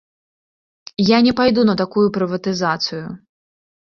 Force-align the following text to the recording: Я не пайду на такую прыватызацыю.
Я 1.15 1.19
не 1.27 1.33
пайду 1.41 1.65
на 1.69 1.75
такую 1.83 2.05
прыватызацыю. 2.17 3.05